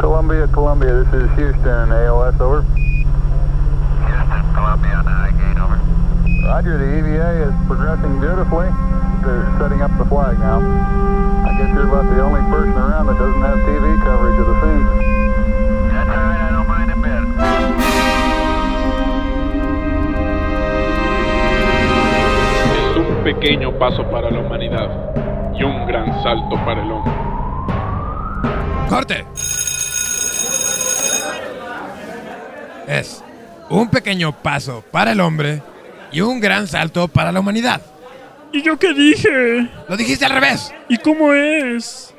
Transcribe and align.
Columbia, 0.00 0.46
Columbia, 0.52 1.04
this 1.04 1.24
is 1.24 1.30
Houston, 1.40 1.90
ALS, 1.90 2.36
over. 2.40 2.60
Houston, 2.62 4.44
Columbia 4.52 4.92
on 4.92 5.04
the 5.08 5.10
high 5.10 5.32
gate, 5.32 5.56
over. 5.56 5.80
Roger, 6.44 6.76
the 6.76 7.00
EVA 7.00 7.48
is 7.48 7.54
progressing 7.66 8.20
beautifully. 8.20 8.68
They're 9.24 9.48
setting 9.56 9.80
up 9.80 9.90
the 9.96 10.04
flag 10.04 10.38
now. 10.38 10.60
I 11.48 11.56
guess 11.56 11.72
you're 11.72 11.88
about 11.88 12.12
the 12.12 12.20
only 12.20 12.44
person 12.52 12.76
around 12.76 13.08
that 13.08 13.16
doesn't 13.16 13.40
have 13.40 13.56
TV 13.64 13.96
coverage 14.04 14.36
of 14.36 14.46
the 14.46 14.56
scene. 14.60 14.84
That's 15.88 16.12
all 16.12 16.28
right, 16.28 16.44
I 16.44 16.52
don't 16.52 16.68
mind 16.68 16.92
a 16.92 16.98
bit. 17.00 17.24
Es 22.76 22.96
un 23.00 23.24
pequeño 23.24 23.72
paso 23.78 24.04
para 24.10 24.30
la 24.30 24.40
humanidad 24.40 24.90
y 25.54 25.62
un 25.64 25.86
gran 25.86 26.22
salto 26.22 26.56
para 26.64 26.82
el 26.82 26.92
hombre. 26.92 27.12
¡Corte! 28.90 29.26
Es 32.86 33.22
un 33.68 33.88
pequeño 33.88 34.32
paso 34.32 34.84
para 34.90 35.12
el 35.12 35.20
hombre 35.20 35.62
y 36.12 36.20
un 36.20 36.40
gran 36.40 36.66
salto 36.68 37.08
para 37.08 37.32
la 37.32 37.40
humanidad. 37.40 37.80
¿Y 38.52 38.62
yo 38.62 38.78
qué 38.78 38.94
dije? 38.94 39.68
Lo 39.88 39.96
dijiste 39.96 40.24
al 40.24 40.32
revés. 40.32 40.72
¿Y 40.88 40.96
cómo 40.98 41.32
es? 41.32 42.14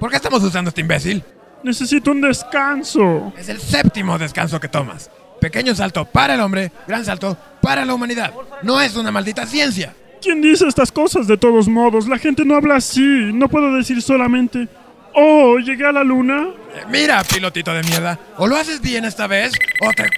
¿Por 0.00 0.10
qué 0.10 0.16
estamos 0.16 0.42
usando 0.42 0.70
este 0.70 0.80
imbécil? 0.80 1.22
Necesito 1.62 2.10
un 2.10 2.20
descanso. 2.20 3.32
Es 3.36 3.48
el 3.48 3.60
séptimo 3.60 4.18
descanso 4.18 4.58
que 4.58 4.68
tomas. 4.68 5.10
Pequeño 5.40 5.74
salto 5.74 6.04
para 6.04 6.34
el 6.34 6.40
hombre, 6.40 6.72
gran 6.86 7.04
salto 7.04 7.36
para 7.60 7.84
la 7.84 7.94
humanidad. 7.94 8.32
No 8.62 8.80
es 8.80 8.96
una 8.96 9.10
maldita 9.10 9.46
ciencia. 9.46 9.94
¿Quién 10.22 10.40
dice 10.40 10.66
estas 10.66 10.90
cosas 10.90 11.26
de 11.26 11.36
todos 11.36 11.68
modos? 11.68 12.08
La 12.08 12.18
gente 12.18 12.44
no 12.44 12.56
habla 12.56 12.76
así. 12.76 13.30
No 13.34 13.48
puedo 13.48 13.72
decir 13.74 14.00
solamente, 14.00 14.66
oh, 15.16 15.58
llegué 15.58 15.84
a 15.84 15.92
la 15.92 16.04
luna. 16.04 16.48
Eh, 16.74 16.82
Mira, 16.88 17.22
pilotito 17.24 17.72
de 17.72 17.82
mierda. 17.82 18.18
O 18.36 18.46
lo 18.46 18.56
haces 18.56 18.80
bien 18.80 19.04
esta 19.04 19.26
vez, 19.26 19.52
o 19.80 19.90
te... 19.92 20.08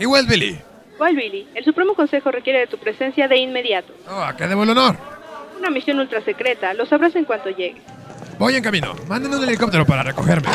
Igual, 0.00 0.26
Billy. 0.26 0.58
¿Cuál, 0.96 1.16
Billy? 1.16 1.46
El 1.54 1.64
Supremo 1.64 1.94
Consejo 1.94 2.30
requiere 2.30 2.60
de 2.60 2.66
tu 2.66 2.78
presencia 2.78 3.28
de 3.28 3.36
inmediato. 3.36 3.92
Oh, 4.08 4.22
¿a 4.22 4.36
qué 4.36 4.46
debo 4.46 4.64
el 4.64 4.70
honor? 4.70 4.96
Una 5.58 5.70
misión 5.70 5.98
ultra 5.98 6.20
secreta. 6.22 6.74
Lo 6.74 6.86
sabrás 6.86 7.14
en 7.16 7.24
cuanto 7.24 7.50
llegue. 7.50 7.80
Voy 8.38 8.54
en 8.54 8.62
camino. 8.62 8.94
Manden 9.08 9.34
un 9.34 9.42
helicóptero 9.42 9.84
para 9.84 10.02
recogerme. 10.02 10.48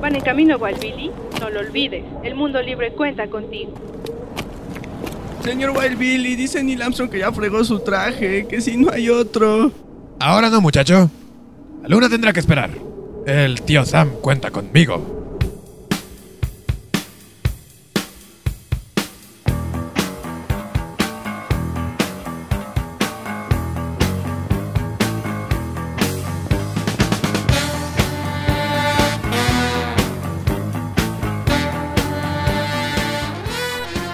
Van 0.00 0.14
en 0.14 0.22
camino, 0.22 0.56
Wild 0.56 0.80
Billy. 0.80 1.10
No 1.40 1.50
lo 1.50 1.60
olvides. 1.60 2.04
El 2.22 2.34
mundo 2.34 2.62
libre 2.62 2.92
cuenta 2.92 3.28
contigo. 3.28 3.74
Señor 5.42 5.70
Wild 5.76 5.98
Billy, 5.98 6.36
dice 6.36 6.62
Neil 6.62 6.82
Armstrong 6.82 7.10
que 7.10 7.18
ya 7.18 7.32
fregó 7.32 7.64
su 7.64 7.80
traje, 7.80 8.46
que 8.46 8.60
si 8.60 8.76
no 8.76 8.92
hay 8.92 9.08
otro. 9.08 9.72
Ahora 10.22 10.50
no, 10.50 10.60
muchacho. 10.60 11.10
La 11.82 11.88
luna 11.88 12.10
tendrá 12.10 12.32
que 12.34 12.40
esperar. 12.40 12.70
El 13.26 13.62
tío 13.62 13.86
Sam 13.86 14.10
cuenta 14.20 14.50
conmigo. 14.50 15.16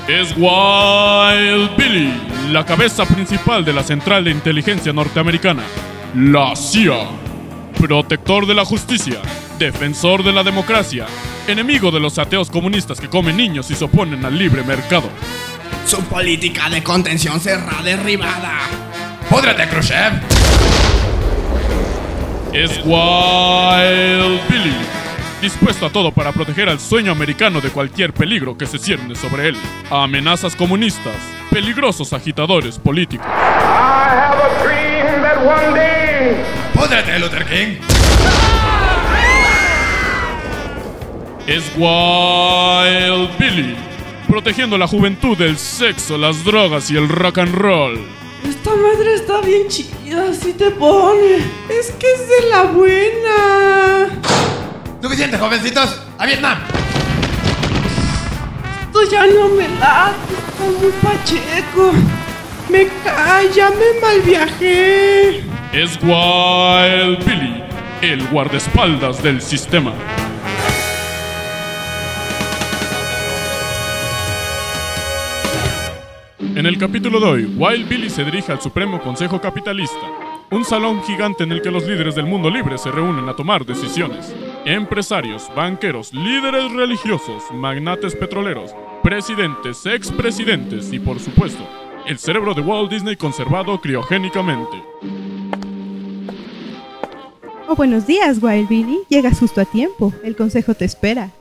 Es 0.09 0.33
Wild 0.37 1.77
Billy, 1.77 2.13
la 2.53 2.65
cabeza 2.65 3.05
principal 3.05 3.65
de 3.65 3.73
la 3.73 3.83
Central 3.83 4.25
de 4.25 4.31
Inteligencia 4.31 4.93
Norteamericana, 4.93 5.65
la 6.17 6.56
CIA. 6.56 7.11
Protector 7.78 8.47
de 8.47 8.55
la 8.55 8.64
justicia, 8.64 9.20
defensor 9.59 10.25
de 10.25 10.33
la 10.33 10.42
democracia, 10.42 11.05
enemigo 11.47 11.91
de 11.91 12.00
los 12.00 12.19
ateos 12.19 12.50
comunistas 12.50 12.98
que 12.98 13.11
comen 13.11 13.36
niños 13.36 13.70
y 13.70 13.74
se 13.74 13.85
oponen 13.85 14.24
al 14.24 14.39
libre 14.39 14.63
mercado. 14.63 15.11
Su 15.85 16.02
política 16.05 16.70
de 16.70 16.83
contención 16.83 17.39
será 17.39 17.83
derribada. 17.85 18.61
¡Púdrete, 19.29 19.68
Khrushchev! 19.68 20.14
Es 22.55 22.80
Wild 22.83 24.41
Billy, 24.48 24.77
dispuesto 25.42 25.85
a 25.85 25.91
todo 25.91 26.12
para 26.12 26.33
proteger 26.33 26.70
al 26.70 26.80
sueño 26.80 27.12
americano 27.12 27.61
de 27.61 27.68
cualquier 27.68 28.14
peligro 28.14 28.57
que 28.57 28.64
se 28.64 28.79
cierne 28.79 29.14
sobre 29.17 29.48
él. 29.48 29.57
Amenazas 29.91 30.57
comunistas, 30.57 31.17
peligrosos 31.51 32.14
agitadores 32.14 32.79
políticos. 32.79 33.27
¡Púdrete, 36.75 37.19
Luther 37.19 37.45
King! 37.47 37.77
Es 41.47 41.65
Wild 41.77 43.39
Billy, 43.39 43.77
protegiendo 44.29 44.77
la 44.77 44.87
juventud 44.87 45.37
del 45.37 45.57
sexo, 45.59 46.19
las 46.19 46.45
drogas 46.45 46.91
y 46.91 46.97
el 46.97 47.09
rock 47.09 47.39
and 47.39 47.55
roll. 47.55 47.99
Esta 48.49 48.71
madre 48.75 49.15
está 49.15 49.41
bien 49.41 49.69
chida, 49.69 50.33
si 50.33 50.53
te 50.53 50.71
pone. 50.71 51.37
Es 51.69 51.93
que 51.93 52.07
es 52.13 52.29
de 52.29 52.48
la 52.51 52.63
buena. 52.65 54.09
¡Suficiente, 55.03 55.39
jovencitos! 55.39 56.01
¡A 56.19 56.27
Vietnam! 56.27 56.59
Esto 58.87 59.11
ya 59.11 59.27
no 59.27 59.48
me 59.48 59.69
late, 59.79 60.35
está 60.48 60.65
muy 60.81 60.93
pacheco. 61.03 61.93
Me 62.69 62.89
cae, 63.05 63.53
ya 63.55 63.71
me 63.71 64.01
malviajé. 64.01 65.55
Es 65.77 65.98
Wild 66.03 67.23
Billy, 67.27 67.63
el 68.01 68.27
guardaespaldas 68.29 69.23
del 69.23 69.42
sistema. 69.42 69.92
En 76.41 76.65
el 76.65 76.79
capítulo 76.79 77.20
de 77.20 77.27
hoy, 77.27 77.45
Wild 77.59 77.91
Billy 77.91 78.09
se 78.09 78.25
dirige 78.25 78.53
al 78.53 78.63
Supremo 78.63 79.03
Consejo 79.03 79.39
Capitalista, 79.39 80.01
un 80.51 80.65
salón 80.65 81.03
gigante 81.03 81.45
en 81.45 81.53
el 81.53 81.61
que 81.61 81.70
los 81.70 81.86
líderes 81.86 82.15
del 82.15 82.25
mundo 82.25 82.48
libre 82.48 82.79
se 82.79 82.91
reúnen 82.91 83.29
a 83.29 83.36
tomar 83.36 83.67
decisiones. 83.67 84.35
Empresarios, 84.65 85.51
banqueros, 85.55 86.15
líderes 86.15 86.73
religiosos, 86.73 87.42
magnates 87.53 88.17
petroleros, 88.17 88.75
presidentes, 89.03 89.85
expresidentes 89.85 90.91
y, 90.91 90.98
por 90.98 91.20
supuesto, 91.20 91.69
el 92.07 92.19
cerebro 92.19 92.55
de 92.55 92.63
Walt 92.63 92.91
Disney 92.91 93.17
conservado 93.17 93.79
criogénicamente. 93.79 94.83
Oh, 97.69 97.75
buenos 97.75 98.07
días, 98.07 98.39
Wild 98.41 98.69
Billy. 98.69 99.01
Llegas 99.09 99.41
justo 99.41 99.61
a 99.61 99.65
tiempo. 99.65 100.13
El 100.23 100.37
consejo 100.37 100.75
te 100.75 100.85
espera. 100.85 101.33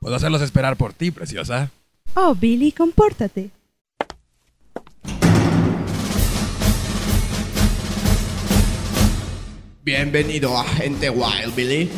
Puedo 0.00 0.16
hacerlos 0.16 0.40
esperar 0.40 0.76
por 0.76 0.94
ti, 0.94 1.10
preciosa. 1.10 1.70
Oh, 2.14 2.34
Billy, 2.34 2.72
compórtate. 2.72 3.50
Bienvenido, 9.82 10.56
agente 10.56 11.10
Wild 11.10 11.54
Billy. 11.54 11.90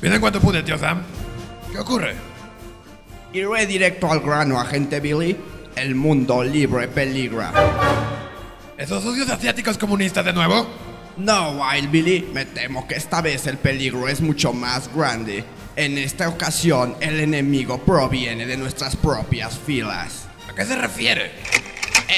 Bien 0.00 0.14
en 0.14 0.20
cuanto 0.20 0.40
pude, 0.40 0.62
tío 0.62 0.78
Sam. 0.78 1.02
¿Qué 1.70 1.78
ocurre? 1.78 2.14
Iré 3.34 3.66
directo 3.66 4.10
al 4.10 4.20
grano, 4.20 4.58
agente 4.58 5.00
Billy. 5.00 5.36
El 5.76 5.94
mundo 5.94 6.42
libre 6.42 6.88
peligra. 6.88 7.52
¿Esos 8.78 9.02
sucios 9.02 9.28
asiáticos 9.28 9.76
comunistas 9.76 10.24
de 10.24 10.32
nuevo? 10.32 10.66
No, 11.16 11.52
Wild 11.52 11.90
Billy, 11.92 12.28
me 12.32 12.44
temo 12.44 12.88
que 12.88 12.96
esta 12.96 13.20
vez 13.20 13.46
el 13.46 13.56
peligro 13.56 14.08
es 14.08 14.20
mucho 14.20 14.52
más 14.52 14.92
grande. 14.92 15.44
En 15.76 15.96
esta 15.96 16.28
ocasión, 16.28 16.96
el 17.00 17.20
enemigo 17.20 17.78
proviene 17.78 18.46
de 18.46 18.56
nuestras 18.56 18.96
propias 18.96 19.56
filas. 19.56 20.26
¿A 20.48 20.54
qué 20.54 20.64
se 20.64 20.74
refiere? 20.76 21.30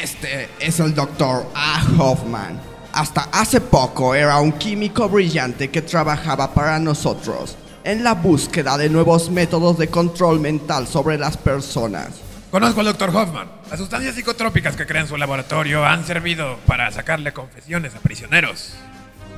Este 0.02 0.48
es 0.58 0.80
el 0.80 0.94
Dr. 0.94 1.46
A. 1.54 1.86
Hoffman. 1.98 2.58
Hasta 2.92 3.28
hace 3.32 3.60
poco 3.60 4.14
era 4.14 4.38
un 4.40 4.52
químico 4.52 5.08
brillante 5.10 5.68
que 5.68 5.82
trabajaba 5.82 6.54
para 6.54 6.78
nosotros 6.78 7.56
en 7.84 8.02
la 8.02 8.14
búsqueda 8.14 8.78
de 8.78 8.88
nuevos 8.88 9.30
métodos 9.30 9.76
de 9.76 9.88
control 9.88 10.40
mental 10.40 10.86
sobre 10.86 11.18
las 11.18 11.36
personas. 11.36 12.08
Conozco 12.50 12.80
al 12.80 12.86
Dr. 12.86 13.14
Hoffman. 13.14 13.48
Las 13.70 13.78
sustancias 13.78 14.14
psicotrópicas 14.14 14.76
que 14.76 14.86
crea 14.86 15.02
en 15.02 15.08
su 15.08 15.16
laboratorio 15.16 15.84
han 15.84 16.06
servido 16.06 16.58
para 16.66 16.90
sacarle 16.90 17.32
confesiones 17.32 17.94
a 17.94 17.98
prisioneros. 17.98 18.72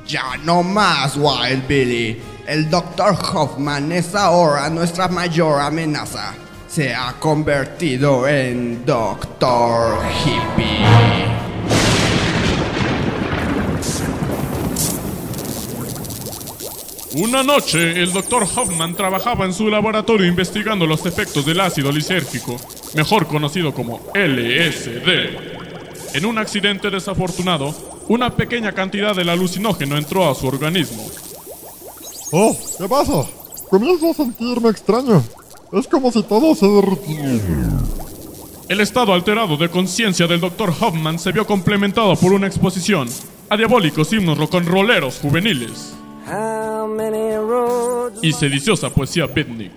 Ya 0.09 0.35
no 0.43 0.63
más, 0.63 1.15
Wild 1.17 1.67
Billy. 1.67 2.19
El 2.47 2.67
Dr. 2.67 3.15
Hoffman 3.31 3.91
es 3.91 4.15
ahora 4.15 4.67
nuestra 4.67 5.07
mayor 5.07 5.61
amenaza. 5.61 6.33
Se 6.67 6.95
ha 6.95 7.13
convertido 7.19 8.27
en 8.27 8.83
Doctor 8.87 9.99
Hippie. 10.25 10.83
Una 17.13 17.43
noche, 17.43 18.01
el 18.01 18.11
Dr. 18.11 18.47
Hoffman 18.55 18.95
trabajaba 18.95 19.45
en 19.45 19.53
su 19.53 19.69
laboratorio 19.69 20.25
investigando 20.25 20.87
los 20.87 21.05
efectos 21.05 21.45
del 21.45 21.59
ácido 21.59 21.91
lisérgico, 21.91 22.59
mejor 22.95 23.27
conocido 23.27 23.75
como 23.75 23.99
LSD. 24.15 26.15
En 26.15 26.25
un 26.25 26.39
accidente 26.39 26.89
desafortunado, 26.89 27.98
una 28.09 28.35
pequeña 28.35 28.73
cantidad 28.73 29.15
del 29.15 29.29
alucinógeno 29.29 29.95
entró 29.95 30.29
a 30.29 30.35
su 30.35 30.47
organismo. 30.47 31.05
Oh, 32.31 32.57
¿qué 32.77 32.89
pasa? 32.89 33.25
Comienzo 33.69 34.09
a 34.09 34.13
sentirme 34.13 34.69
extraño. 34.69 35.23
Es 35.71 35.87
como 35.87 36.11
si 36.11 36.23
todo 36.23 36.55
se 36.55 36.67
derritiera. 36.67 37.39
El 38.67 38.81
estado 38.81 39.13
alterado 39.13 39.57
de 39.57 39.69
conciencia 39.69 40.27
del 40.27 40.41
Dr. 40.41 40.73
Hoffman 40.81 41.19
se 41.19 41.31
vio 41.31 41.45
complementado 41.45 42.15
por 42.15 42.33
una 42.33 42.47
exposición 42.47 43.07
a 43.47 43.57
diabólicos 43.57 44.11
himnos 44.11 44.37
rock'n'rolleros 44.37 45.19
juveniles 45.19 45.95
y 48.21 48.31
sediciosa 48.33 48.89
poesía 48.89 49.27
beatnik. 49.27 49.71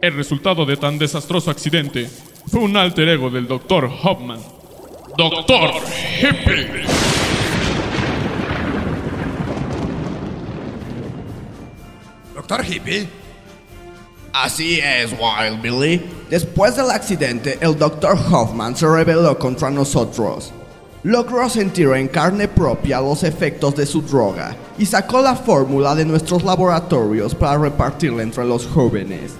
El 0.00 0.14
resultado 0.14 0.64
de 0.64 0.76
tan 0.76 0.98
desastroso 0.98 1.50
accidente 1.50 2.08
fue 2.46 2.60
un 2.60 2.76
alter 2.76 3.08
ego 3.08 3.30
del 3.30 3.46
Dr. 3.46 3.90
Hoffman, 4.02 4.40
Dr. 5.16 5.70
Hippie. 6.20 7.05
¿Doctor 12.48 12.64
Hippie? 12.64 13.08
Así 14.32 14.78
es, 14.78 15.10
Wild 15.10 15.60
Billy. 15.60 16.00
Después 16.30 16.76
del 16.76 16.92
accidente, 16.92 17.58
el 17.60 17.76
Dr. 17.76 18.16
Hoffman 18.30 18.76
se 18.76 18.86
rebeló 18.86 19.36
contra 19.36 19.68
nosotros. 19.68 20.52
Logró 21.02 21.48
sentir 21.48 21.88
en 21.88 22.06
carne 22.06 22.46
propia 22.46 23.00
los 23.00 23.24
efectos 23.24 23.74
de 23.74 23.84
su 23.84 24.00
droga 24.00 24.54
y 24.78 24.86
sacó 24.86 25.20
la 25.22 25.34
fórmula 25.34 25.96
de 25.96 26.04
nuestros 26.04 26.44
laboratorios 26.44 27.34
para 27.34 27.58
repartirla 27.58 28.22
entre 28.22 28.44
los 28.44 28.64
jóvenes. 28.64 29.32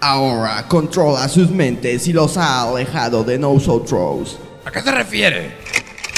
Ahora 0.00 0.66
controla 0.66 1.28
sus 1.28 1.50
mentes 1.50 2.08
y 2.08 2.14
los 2.14 2.38
ha 2.38 2.62
alejado 2.62 3.24
de 3.24 3.38
nosotros. 3.38 4.38
¿A 4.64 4.70
qué 4.70 4.80
se 4.80 4.90
refiere? 4.90 5.54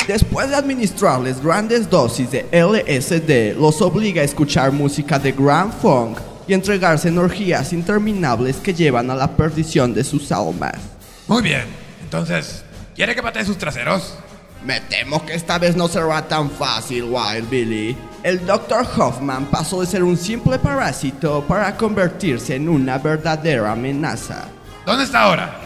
Después 0.06 0.48
de 0.48 0.54
administrarles 0.54 1.42
grandes 1.42 1.90
dosis 1.90 2.30
de 2.30 2.46
LSD, 2.52 3.60
los 3.60 3.82
obliga 3.82 4.22
a 4.22 4.24
escuchar 4.24 4.70
música 4.70 5.18
de 5.18 5.32
Grand 5.32 5.72
Funk 5.82 6.18
y 6.46 6.54
entregarse 6.54 7.08
en 7.08 7.18
orgías 7.18 7.72
interminables 7.72 8.56
que 8.56 8.74
llevan 8.74 9.10
a 9.10 9.14
la 9.14 9.36
perdición 9.36 9.94
de 9.94 10.04
sus 10.04 10.30
almas. 10.32 10.74
Muy 11.26 11.42
bien. 11.42 11.64
Entonces, 12.02 12.64
¿quiere 12.94 13.14
que 13.14 13.22
patee 13.22 13.44
sus 13.44 13.58
traseros? 13.58 14.14
Me 14.64 14.80
temo 14.80 15.24
que 15.24 15.34
esta 15.34 15.58
vez 15.58 15.76
no 15.76 15.86
será 15.86 16.26
tan 16.26 16.50
fácil, 16.50 17.04
Wild 17.04 17.48
Billy. 17.48 17.96
El 18.22 18.44
Dr. 18.44 18.86
Hoffman 18.96 19.46
pasó 19.46 19.80
de 19.80 19.86
ser 19.86 20.02
un 20.02 20.16
simple 20.16 20.58
parásito 20.58 21.44
para 21.46 21.76
convertirse 21.76 22.56
en 22.56 22.68
una 22.68 22.98
verdadera 22.98 23.72
amenaza. 23.72 24.44
¿Dónde 24.84 25.04
está 25.04 25.22
ahora? 25.22 25.60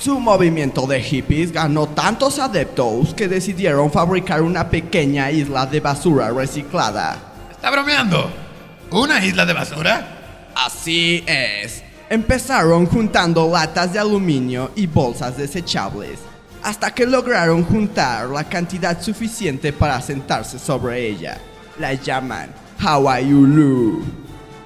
Su 0.00 0.18
movimiento 0.18 0.86
de 0.86 1.02
hippies 1.02 1.52
ganó 1.52 1.88
tantos 1.88 2.38
adeptos 2.38 3.14
que 3.14 3.28
decidieron 3.28 3.90
fabricar 3.90 4.42
una 4.42 4.68
pequeña 4.68 5.30
isla 5.30 5.66
de 5.66 5.80
basura 5.80 6.30
reciclada. 6.30 7.16
¿Está 7.50 7.70
bromeando? 7.70 8.49
¿Una 8.92 9.24
isla 9.24 9.46
de 9.46 9.52
basura? 9.52 10.50
Así 10.54 11.22
es. 11.24 11.84
Empezaron 12.08 12.86
juntando 12.86 13.48
latas 13.48 13.92
de 13.92 14.00
aluminio 14.00 14.72
y 14.74 14.88
bolsas 14.88 15.36
desechables, 15.36 16.18
hasta 16.60 16.92
que 16.92 17.06
lograron 17.06 17.62
juntar 17.62 18.28
la 18.28 18.42
cantidad 18.42 19.00
suficiente 19.00 19.72
para 19.72 20.00
sentarse 20.02 20.58
sobre 20.58 21.06
ella. 21.06 21.38
La 21.78 21.94
llaman 21.94 22.50
Hawaiiulu. 22.80 24.02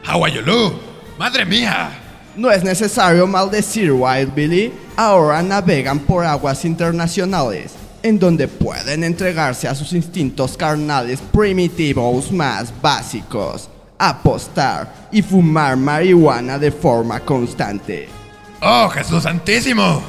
¿Hawaiiulu? 0.06 0.72
¡Madre 1.18 1.44
mía! 1.44 1.90
No 2.34 2.50
es 2.50 2.64
necesario 2.64 3.26
maldecir 3.26 3.92
Wild 3.92 4.34
Billy, 4.34 4.72
ahora 4.96 5.42
navegan 5.42 5.98
por 5.98 6.24
aguas 6.24 6.64
internacionales, 6.64 7.72
en 8.02 8.18
donde 8.18 8.48
pueden 8.48 9.04
entregarse 9.04 9.68
a 9.68 9.74
sus 9.74 9.92
instintos 9.92 10.56
carnales 10.56 11.20
primitivos 11.20 12.32
más 12.32 12.72
básicos, 12.80 13.68
apostar 13.98 15.08
y 15.12 15.22
fumar 15.22 15.76
marihuana 15.76 16.58
de 16.58 16.70
forma 16.70 17.20
constante. 17.20 18.08
¡Oh, 18.60 18.88
Jesús 18.88 19.22
Santísimo! 19.22 20.02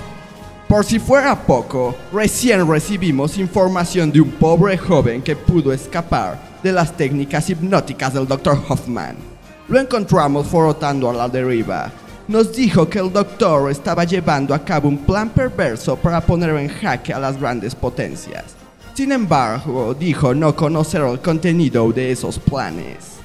Por 0.68 0.84
si 0.84 0.98
fuera 0.98 1.36
poco, 1.36 1.96
recién 2.12 2.68
recibimos 2.68 3.38
información 3.38 4.12
de 4.12 4.20
un 4.22 4.32
pobre 4.32 4.78
joven 4.78 5.22
que 5.22 5.36
pudo 5.36 5.72
escapar 5.72 6.40
de 6.64 6.72
las 6.72 6.92
técnicas 6.98 7.50
hipnóticas 7.50 8.14
del 8.14 8.28
Dr. 8.28 8.60
Hoffman. 8.68 9.16
Lo 9.68 9.80
encontramos 9.80 10.48
frotando 10.48 11.10
a 11.10 11.14
la 11.14 11.30
deriva. 11.30 11.92
Nos 12.28 12.56
dijo 12.56 12.90
que 12.90 12.98
el 12.98 13.14
doctor 13.14 13.70
estaba 13.70 14.04
llevando 14.04 14.56
a 14.56 14.66
cabo 14.66 14.90
un 14.90 14.98
plan 14.98 15.30
perverso 15.30 15.96
para 15.96 16.20
poner 16.20 16.50
en 16.56 16.70
jaque 16.70 17.14
a 17.14 17.20
las 17.20 17.40
grandes 17.40 17.76
potencias. 17.76 18.56
Sin 18.96 19.12
embargo, 19.12 19.94
dijo 19.94 20.34
no 20.34 20.56
conocer 20.56 21.02
el 21.02 21.20
contenido 21.20 21.92
de 21.92 22.12
esos 22.12 22.40
planes. 22.40 23.16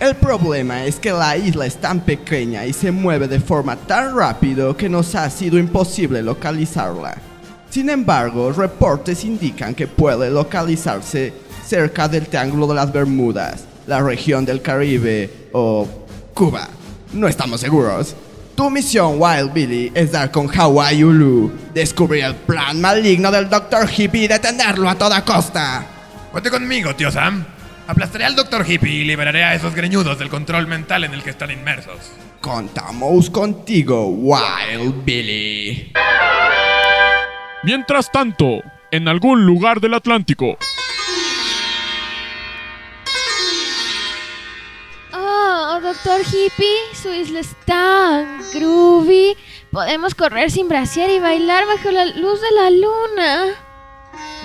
El 0.00 0.16
problema 0.16 0.84
es 0.84 0.96
que 0.96 1.12
la 1.12 1.36
isla 1.36 1.66
es 1.66 1.76
tan 1.76 2.00
pequeña 2.00 2.66
y 2.66 2.72
se 2.72 2.90
mueve 2.90 3.28
de 3.28 3.38
forma 3.38 3.76
tan 3.76 4.16
rápido 4.16 4.76
que 4.76 4.88
nos 4.88 5.14
ha 5.14 5.30
sido 5.30 5.56
imposible 5.56 6.20
localizarla. 6.20 7.16
Sin 7.70 7.88
embargo, 7.88 8.52
reportes 8.52 9.24
indican 9.24 9.74
que 9.74 9.86
puede 9.86 10.30
localizarse 10.30 11.32
cerca 11.64 12.08
del 12.08 12.26
Triángulo 12.26 12.66
de 12.66 12.74
las 12.74 12.92
Bermudas, 12.92 13.64
la 13.86 14.00
región 14.00 14.44
del 14.44 14.62
Caribe 14.62 15.48
o 15.52 15.88
Cuba. 16.34 16.68
No 17.12 17.28
estamos 17.28 17.60
seguros. 17.60 18.16
Tu 18.56 18.70
misión, 18.70 19.16
Wild 19.18 19.52
Billy, 19.52 19.92
es 19.94 20.12
dar 20.12 20.30
con 20.30 20.48
Hawaii 20.48 21.02
Ulu, 21.02 21.52
descubrir 21.72 22.24
el 22.24 22.34
plan 22.34 22.80
maligno 22.80 23.30
del 23.30 23.48
Dr. 23.48 23.88
Hippie 23.90 24.24
y 24.24 24.28
detenerlo 24.28 24.88
a 24.88 24.96
toda 24.96 25.24
costa. 25.24 25.86
Cuente 26.30 26.50
conmigo, 26.50 26.94
tío 26.94 27.10
Sam. 27.10 27.53
Aplastaré 27.86 28.24
al 28.24 28.34
Dr. 28.34 28.64
Hippie 28.68 28.90
y 28.92 29.04
liberaré 29.04 29.44
a 29.44 29.54
esos 29.54 29.74
greñudos 29.74 30.18
del 30.18 30.30
control 30.30 30.66
mental 30.66 31.04
en 31.04 31.12
el 31.12 31.22
que 31.22 31.30
están 31.30 31.50
inmersos. 31.50 32.12
Contamos 32.40 33.28
contigo, 33.30 34.06
Wild 34.08 35.04
Billy. 35.04 35.92
Mientras 37.62 38.10
tanto, 38.10 38.60
en 38.90 39.08
algún 39.08 39.44
lugar 39.44 39.80
del 39.80 39.94
Atlántico, 39.94 40.56
Oh, 45.12 45.78
doctor 45.82 46.20
Hippie, 46.20 46.94
su 46.94 47.12
isla 47.12 47.40
es 47.40 47.54
tan 47.66 48.40
groovy. 48.52 49.36
Podemos 49.70 50.14
correr 50.14 50.50
sin 50.50 50.68
brasier 50.68 51.10
y 51.10 51.18
bailar 51.18 51.64
bajo 51.66 51.90
la 51.90 52.04
luz 52.06 52.40
de 52.40 52.50
la 52.52 52.70
luna. 52.70 53.63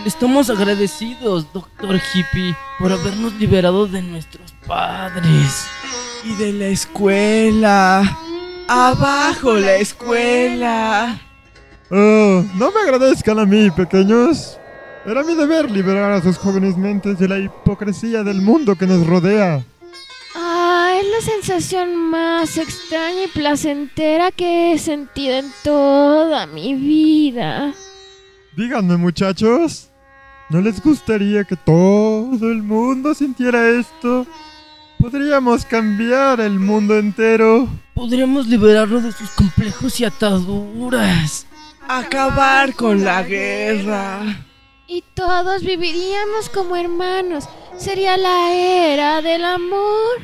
Estamos 0.05 0.49
agradecidos, 0.49 1.51
doctor 1.51 1.99
Hippie, 2.13 2.55
por 2.79 2.91
habernos 2.91 3.33
liberado 3.33 3.87
de 3.87 4.01
nuestros 4.01 4.53
padres. 4.65 5.67
Y 6.23 6.35
de 6.35 6.53
la 6.53 6.67
escuela. 6.67 8.17
Abajo 8.67 9.55
la 9.55 9.75
escuela. 9.75 11.19
Oh, 11.91 12.43
no 12.55 12.71
me 12.71 12.81
agradezcan 12.81 13.39
a 13.39 13.45
mí, 13.45 13.71
pequeños. 13.71 14.59
Era 15.05 15.23
mi 15.23 15.33
deber 15.33 15.71
liberar 15.71 16.11
a 16.11 16.21
sus 16.21 16.37
jóvenes 16.37 16.77
mentes 16.77 17.17
de 17.17 17.27
la 17.27 17.39
hipocresía 17.39 18.23
del 18.23 18.41
mundo 18.41 18.75
que 18.75 18.85
nos 18.85 19.07
rodea. 19.07 19.63
Ah, 20.35 20.91
es 21.01 21.07
la 21.07 21.21
sensación 21.21 21.95
más 21.95 22.57
extraña 22.57 23.23
y 23.23 23.27
placentera 23.27 24.31
que 24.31 24.73
he 24.73 24.77
sentido 24.77 25.37
en 25.37 25.51
toda 25.63 26.45
mi 26.45 26.75
vida. 26.75 27.73
Díganme, 28.59 28.97
muchachos, 28.97 29.89
¿no 30.49 30.59
les 30.59 30.83
gustaría 30.83 31.45
que 31.45 31.55
todo 31.55 32.51
el 32.51 32.61
mundo 32.61 33.13
sintiera 33.13 33.69
esto? 33.69 34.27
Podríamos 34.99 35.63
cambiar 35.63 36.41
el 36.41 36.59
mundo 36.59 36.97
entero. 36.97 37.69
Podríamos 37.93 38.47
liberarlo 38.47 38.99
de 38.99 39.13
sus 39.13 39.29
complejos 39.29 39.97
y 40.01 40.03
ataduras. 40.03 41.47
Acabar 41.87 42.73
con 42.75 43.05
la 43.05 43.23
guerra. 43.23 44.45
Y 44.89 45.05
todos 45.13 45.63
viviríamos 45.63 46.49
como 46.49 46.75
hermanos. 46.75 47.47
Sería 47.77 48.17
la 48.17 48.53
era 48.53 49.21
del 49.21 49.45
amor. 49.45 50.19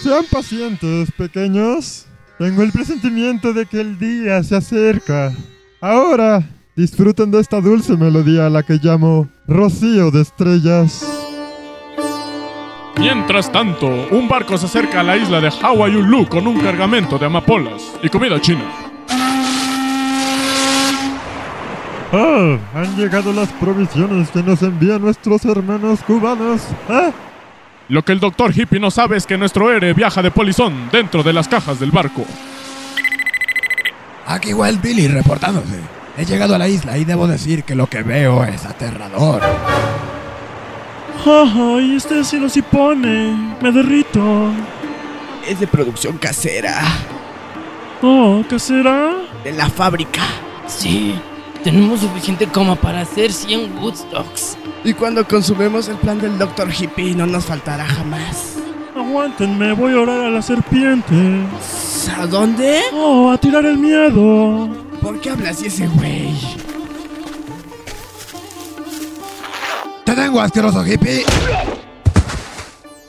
Sean 0.00 0.24
pacientes, 0.30 1.10
pequeños. 1.18 2.06
Tengo 2.38 2.62
el 2.62 2.70
presentimiento 2.70 3.52
de 3.52 3.66
que 3.66 3.80
el 3.80 3.98
día 3.98 4.44
se 4.44 4.54
acerca. 4.54 5.34
Ahora, 5.80 6.48
disfruten 6.76 7.30
de 7.30 7.40
esta 7.40 7.60
dulce 7.60 7.96
melodía 7.96 8.46
a 8.46 8.50
la 8.50 8.62
que 8.62 8.78
llamo 8.82 9.28
Rocío 9.46 10.10
de 10.10 10.22
Estrellas. 10.22 11.06
Mientras 12.98 13.50
tanto, 13.50 13.86
un 14.10 14.28
barco 14.28 14.56
se 14.56 14.66
acerca 14.66 15.00
a 15.00 15.02
la 15.02 15.16
isla 15.16 15.40
de 15.40 15.48
Hawaii 15.48 15.96
Ulu 15.96 16.28
con 16.28 16.46
un 16.46 16.60
cargamento 16.60 17.18
de 17.18 17.26
amapolas 17.26 17.82
y 18.02 18.08
comida 18.08 18.40
china. 18.40 18.64
¡Ah! 22.12 22.58
Han 22.74 22.96
llegado 22.96 23.32
las 23.32 23.48
provisiones 23.52 24.30
que 24.30 24.42
nos 24.42 24.62
envían 24.62 25.02
nuestros 25.02 25.44
hermanos 25.44 26.00
cubanos. 26.04 26.62
¿Ah? 26.88 27.10
Lo 27.88 28.04
que 28.04 28.12
el 28.12 28.20
doctor 28.20 28.52
Hippie 28.56 28.78
no 28.78 28.90
sabe 28.90 29.16
es 29.16 29.26
que 29.26 29.36
nuestro 29.36 29.70
héroe 29.70 29.92
viaja 29.92 30.22
de 30.22 30.30
polizón 30.30 30.88
dentro 30.92 31.22
de 31.22 31.32
las 31.32 31.48
cajas 31.48 31.80
del 31.80 31.90
barco. 31.90 32.24
Aquí 34.26 34.54
Wild 34.54 34.80
Billy 34.80 35.08
reportándose. 35.08 36.03
He 36.16 36.24
llegado 36.24 36.54
a 36.54 36.58
la 36.58 36.68
isla 36.68 36.96
y 36.96 37.04
debo 37.04 37.26
decir 37.26 37.64
que 37.64 37.74
lo 37.74 37.88
que 37.88 38.02
veo 38.02 38.44
es 38.44 38.64
aterrador. 38.64 39.42
Ay, 41.26 41.96
este 41.96 42.22
cielo 42.22 42.48
sí 42.48 42.62
pone. 42.62 43.56
Me 43.60 43.72
derrito. 43.72 44.52
Es 45.48 45.58
de 45.58 45.66
producción 45.66 46.18
casera. 46.18 46.82
Oh, 48.02 48.42
casera. 48.48 49.12
De 49.42 49.52
la 49.52 49.68
fábrica. 49.68 50.22
Sí, 50.66 51.14
tenemos 51.64 52.00
suficiente 52.00 52.46
coma 52.46 52.76
para 52.76 53.00
hacer 53.00 53.32
100 53.32 53.78
Woodstocks. 53.78 54.56
Y 54.84 54.92
cuando 54.92 55.26
consumemos 55.26 55.88
el 55.88 55.96
plan 55.96 56.20
del 56.20 56.38
Dr. 56.38 56.68
Hippie 56.70 57.14
no 57.14 57.26
nos 57.26 57.44
faltará 57.46 57.86
jamás. 57.86 58.56
Aguántenme, 58.94 59.72
voy 59.72 59.94
a 59.94 60.00
orar 60.00 60.20
a 60.20 60.30
la 60.30 60.42
serpiente. 60.42 61.14
¿A 62.18 62.26
dónde? 62.26 62.80
Oh, 62.92 63.30
a 63.30 63.38
tirar 63.38 63.64
el 63.64 63.78
miedo. 63.78 64.68
¿Por 65.04 65.20
qué 65.20 65.28
hablas 65.28 65.58
así 65.58 65.66
ese 65.66 65.86
güey? 65.86 66.34
¡Te 70.02 70.14
tengo, 70.14 70.40
asqueroso 70.40 70.82
hippie! 70.82 71.26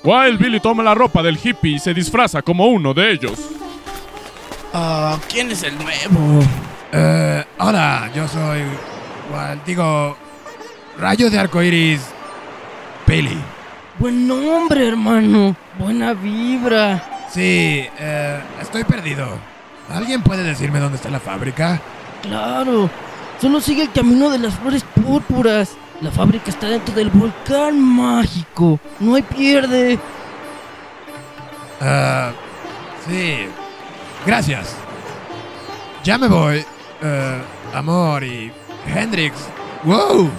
Wild 0.04 0.38
Billy 0.38 0.60
toma 0.60 0.84
la 0.84 0.94
ropa 0.94 1.24
del 1.24 1.40
hippie 1.42 1.78
y 1.78 1.80
se 1.80 1.94
disfraza 1.94 2.42
como 2.42 2.68
uno 2.68 2.94
de 2.94 3.12
ellos. 3.14 3.40
Ah, 4.74 5.18
¿quién 5.30 5.50
es 5.50 5.64
el 5.64 5.78
nuevo? 5.78 6.44
Eh, 6.92 7.46
hola, 7.60 8.12
yo 8.14 8.28
soy. 8.28 8.60
Well, 9.32 9.62
digo. 9.66 10.18
Rayo 11.00 11.30
de 11.30 11.40
arcoiris. 11.40 12.02
Billy. 13.08 13.38
Buen 14.00 14.28
nombre, 14.28 14.86
hermano. 14.86 15.56
Buena 15.80 16.12
vibra. 16.12 17.28
Sí, 17.32 17.88
eh, 17.98 18.42
estoy 18.62 18.84
perdido. 18.84 19.55
¿Alguien 19.90 20.22
puede 20.22 20.44
decirme 20.44 20.80
dónde 20.80 20.98
está 20.98 21.10
la 21.10 21.20
fábrica? 21.20 21.80
Claro. 22.22 22.90
Solo 23.40 23.62
sigue 23.62 23.84
el 23.84 23.92
camino 23.92 24.30
de 24.30 24.40
las 24.40 24.56
flores 24.56 24.84
púrpuras. 24.84 25.72
La 26.02 26.12
fábrica 26.12 26.50
está 26.50 26.68
dentro 26.68 26.94
del 26.96 27.10
volcán 27.10 27.80
mágico. 27.80 28.80
No 29.00 29.16
hay 29.16 29.22
pierde. 29.22 30.00
Ah, 31.82 32.32
sí. 33.08 33.48
Gracias. 34.26 34.76
Ya 36.04 36.18
me 36.18 36.28
voy. 36.28 36.66
Eh, 37.02 37.42
amor 37.74 38.24
y 38.24 38.52
Hendrix. 38.88 39.36
¡Wow! 39.84 40.30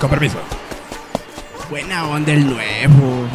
Con 0.00 0.10
permiso. 0.10 0.38
Buena 1.70 2.06
onda 2.08 2.32
el 2.32 2.46
nuevo. 2.46 3.26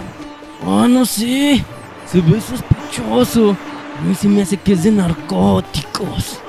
Oh, 0.66 0.88
no 0.88 1.06
sé. 1.06 1.63
Se 2.12 2.22
ve 2.22 2.42
sospechoso. 2.42 3.56
A 3.97 4.01
mí 4.01 4.15
se 4.15 4.27
me 4.27 4.41
hace 4.41 4.57
que 4.57 4.73
es 4.73 4.83
de 4.83 4.91
narcóticos. 4.91 6.39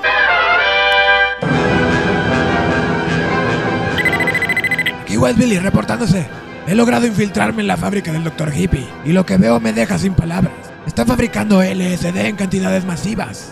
Aquí 5.01 5.17
Wild 5.17 5.37
Billy 5.37 5.59
reportándose. 5.59 6.25
He 6.67 6.73
logrado 6.73 7.05
infiltrarme 7.05 7.61
en 7.61 7.67
la 7.67 7.77
fábrica 7.77 8.11
del 8.11 8.23
Dr. 8.23 8.51
Hippie 8.55 8.87
y 9.05 9.11
lo 9.11 9.25
que 9.25 9.37
veo 9.37 9.59
me 9.59 9.71
deja 9.71 9.99
sin 9.99 10.15
palabras. 10.15 10.53
Está 10.87 11.05
fabricando 11.05 11.61
LSD 11.61 12.17
en 12.25 12.35
cantidades 12.35 12.85
masivas. 12.85 13.51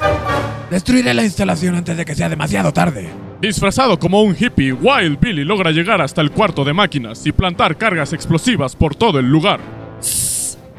Destruiré 0.72 1.14
la 1.14 1.24
instalación 1.24 1.76
antes 1.76 1.96
de 1.96 2.06
que 2.06 2.16
sea 2.16 2.30
demasiado 2.30 2.74
tarde. 2.74 3.10
Disfrazado 3.40 4.00
como 4.00 4.24
un 4.24 4.36
hippie, 4.38 4.74
Wild 4.74 5.20
Billy 5.20 5.44
logra 5.44 5.72
llegar 5.72 6.02
hasta 6.02 6.22
el 6.22 6.32
cuarto 6.32 6.64
de 6.64 6.74
máquinas 6.74 7.26
y 7.26 7.32
plantar 7.32 7.78
cargas 7.78 8.14
explosivas 8.14 8.76
por 8.76 8.96
todo 8.96 9.20
el 9.20 9.28
lugar. 9.28 9.60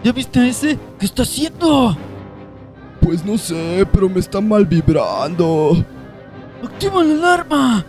¿Ya 0.03 0.13
viste 0.13 0.49
ese? 0.49 0.79
¿Qué 0.99 1.07
está 1.07 1.23
haciendo? 1.23 1.97
Pues 3.05 3.23
no 3.23 3.37
sé, 3.37 3.87
pero 3.93 4.09
me 4.09 4.19
está 4.19 4.41
mal 4.41 4.65
vibrando. 4.65 5.85
¡Activa 6.65 7.05
la 7.05 7.13
alarma! 7.13 7.85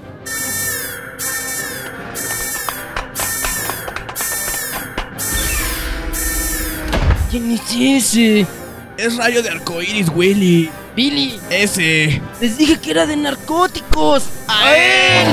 ¿Quién 7.32 7.50
es 7.50 7.62
ese? 7.74 8.46
Es 8.98 9.16
rayo 9.16 9.42
de 9.42 9.52
arcoiris, 9.52 10.10
Willy. 10.14 10.70
Billy. 10.98 11.40
Ese. 11.50 12.22
Les 12.42 12.58
dije 12.58 12.78
que 12.78 12.92
era 12.92 13.06
de 13.06 13.16
narcóticos. 13.16 14.24
¡A 14.50 14.76
él! 14.76 15.28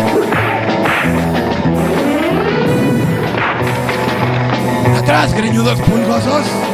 ¡Atrás, 4.96 5.34
greñudos 5.34 5.80
pulgosos! 5.80 6.71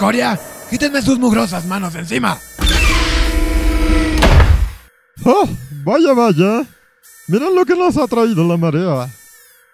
Escoria! 0.00 0.40
¡Quítenme 0.70 1.02
sus 1.02 1.18
mugrosas 1.18 1.66
manos 1.66 1.94
encima! 1.94 2.38
¡Oh! 5.26 5.46
Vaya, 5.84 6.14
vaya. 6.14 6.66
Miren 7.28 7.54
lo 7.54 7.66
que 7.66 7.76
nos 7.76 7.98
ha 7.98 8.06
traído 8.06 8.48
la 8.48 8.56
marea. 8.56 9.10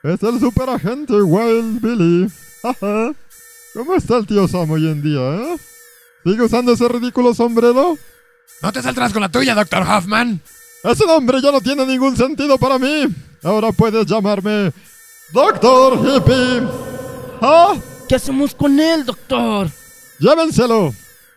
Es 0.02 0.21
el 0.25 0.40
superagente 0.40 1.14
Wild 1.14 1.80
Billy. 1.80 2.28
¿Cómo 3.73 3.95
está 3.95 4.16
el 4.16 4.26
tío 4.26 4.49
Sam 4.49 4.68
hoy 4.68 4.90
en 4.90 5.00
día, 5.00 5.21
eh? 5.21 5.56
¿Sigue 6.25 6.42
usando 6.42 6.73
ese 6.73 6.88
ridículo 6.88 7.33
sombrero? 7.33 7.97
No 8.62 8.73
te 8.73 8.83
saldrás 8.83 9.12
con 9.12 9.23
la 9.23 9.28
tuya, 9.28 9.54
Dr. 9.54 9.83
Hoffman. 9.83 10.40
Ese 10.83 11.06
nombre 11.06 11.40
ya 11.40 11.52
no 11.52 11.61
tiene 11.61 11.87
ningún 11.87 12.16
sentido 12.16 12.59
para 12.59 12.80
mí. 12.80 13.06
Ahora 13.45 13.71
puedes 13.71 14.04
llamarme 14.06 14.73
Doctor 15.33 16.00
Hippie. 16.04 16.68
¿Ah? 17.40 17.75
¿Qué 18.09 18.16
hacemos 18.16 18.56
con 18.56 18.80
él, 18.80 19.04
doctor? 19.04 19.68
Llévenselo. 20.18 20.94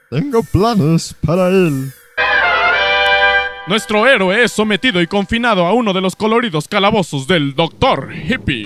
Tengo 0.10 0.42
planes 0.44 1.16
para 1.26 1.50
él. 1.50 1.92
Nuestro 3.68 4.08
héroe 4.08 4.44
es 4.44 4.52
sometido 4.52 5.02
y 5.02 5.08
confinado 5.08 5.66
a 5.66 5.74
uno 5.74 5.94
de 5.94 6.02
los 6.02 6.16
coloridos 6.16 6.68
calabozos 6.68 7.28
del 7.28 7.54
Doctor 7.54 8.10
Hippie. 8.12 8.66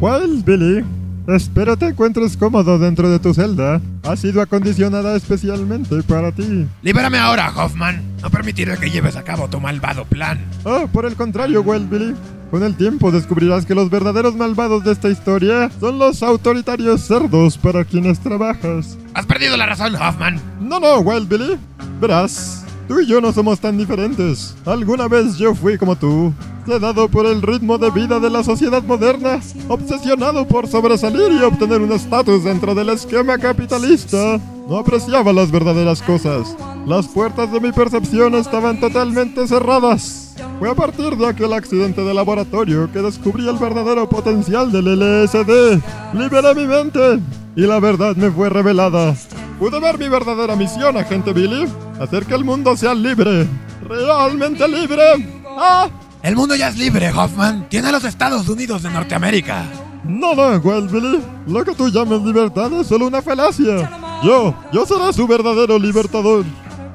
Wild 0.00 0.44
Billy, 0.44 0.84
espero 1.28 1.76
te 1.76 1.86
encuentres 1.86 2.36
cómodo 2.36 2.78
dentro 2.78 3.08
de 3.08 3.20
tu 3.20 3.32
celda. 3.32 3.80
Ha 4.02 4.16
sido 4.16 4.40
acondicionada 4.42 5.14
especialmente 5.14 6.02
para 6.02 6.32
ti. 6.32 6.66
Libérame 6.82 7.18
ahora, 7.18 7.52
Hoffman. 7.54 8.02
No 8.22 8.30
permitiré 8.30 8.76
que 8.76 8.90
lleves 8.90 9.14
a 9.14 9.22
cabo 9.22 9.48
tu 9.48 9.60
malvado 9.60 10.04
plan. 10.04 10.44
Oh, 10.64 10.88
por 10.88 11.04
el 11.04 11.14
contrario, 11.14 11.60
Wild 11.62 11.88
Billy. 11.88 12.14
Con 12.50 12.64
el 12.64 12.76
tiempo 12.76 13.12
descubrirás 13.12 13.64
que 13.64 13.76
los 13.76 13.90
verdaderos 13.90 14.34
malvados 14.34 14.82
de 14.82 14.90
esta 14.90 15.08
historia 15.08 15.70
son 15.78 16.00
los 16.00 16.20
autoritarios 16.22 17.02
cerdos 17.02 17.56
para 17.56 17.84
quienes 17.84 18.18
trabajas. 18.18 18.98
Has 19.14 19.24
perdido 19.24 19.56
la 19.56 19.66
razón, 19.66 19.94
Hoffman. 19.94 20.40
No, 20.60 20.80
no, 20.80 20.98
Wild 20.98 21.28
Billy. 21.28 21.56
Verás, 22.00 22.64
tú 22.90 22.98
y 22.98 23.06
yo 23.06 23.20
no 23.20 23.32
somos 23.32 23.60
tan 23.60 23.78
diferentes. 23.78 24.56
Alguna 24.66 25.06
vez 25.06 25.36
yo 25.36 25.54
fui 25.54 25.78
como 25.78 25.94
tú, 25.94 26.32
sedado 26.66 27.08
por 27.08 27.24
el 27.24 27.40
ritmo 27.40 27.78
de 27.78 27.88
vida 27.88 28.18
de 28.18 28.28
la 28.28 28.42
sociedad 28.42 28.82
moderna, 28.82 29.38
obsesionado 29.68 30.44
por 30.44 30.66
sobresalir 30.66 31.30
y 31.30 31.44
obtener 31.44 31.80
un 31.82 31.92
estatus 31.92 32.42
dentro 32.42 32.74
del 32.74 32.88
esquema 32.88 33.38
capitalista. 33.38 34.40
No 34.68 34.76
apreciaba 34.76 35.32
las 35.32 35.52
verdaderas 35.52 36.02
cosas. 36.02 36.56
Las 36.84 37.06
puertas 37.06 37.52
de 37.52 37.60
mi 37.60 37.70
percepción 37.70 38.34
estaban 38.34 38.80
totalmente 38.80 39.46
cerradas. 39.46 40.34
Fue 40.58 40.68
a 40.68 40.74
partir 40.74 41.16
de 41.16 41.28
aquel 41.28 41.52
accidente 41.52 42.02
de 42.02 42.12
laboratorio 42.12 42.90
que 42.92 43.02
descubrí 43.02 43.48
el 43.48 43.56
verdadero 43.56 44.08
potencial 44.08 44.72
del 44.72 44.98
LSD. 44.98 45.80
Liberé 46.12 46.54
mi 46.56 46.66
mente 46.66 47.20
y 47.54 47.60
la 47.60 47.78
verdad 47.78 48.16
me 48.16 48.32
fue 48.32 48.48
revelada. 48.48 49.14
Pude 49.60 49.78
ver 49.78 49.96
mi 49.96 50.08
verdadera 50.08 50.56
misión, 50.56 50.96
agente 50.96 51.32
Billy. 51.32 51.68
Hacer 52.00 52.24
que 52.24 52.34
el 52.34 52.44
mundo 52.44 52.74
sea 52.78 52.94
libre. 52.94 53.46
Realmente 53.86 54.66
libre. 54.66 55.02
¡Ah! 55.46 55.86
El 56.22 56.34
mundo 56.34 56.54
ya 56.54 56.68
es 56.68 56.78
libre, 56.78 57.12
Hoffman. 57.12 57.68
Tiene 57.68 57.88
a 57.88 57.92
los 57.92 58.04
Estados 58.04 58.48
Unidos 58.48 58.82
de 58.82 58.90
Norteamérica. 58.90 59.66
No, 60.04 60.34
no, 60.34 60.56
Wild 60.56 60.90
Billy. 60.90 61.20
Lo 61.46 61.62
que 61.62 61.74
tú 61.74 61.90
llamas 61.90 62.22
libertad 62.22 62.72
es 62.80 62.86
solo 62.86 63.06
una 63.06 63.20
falacia. 63.20 63.90
Yo, 64.24 64.54
yo 64.72 64.86
seré 64.86 65.12
su 65.12 65.26
verdadero 65.26 65.78
libertador. 65.78 66.46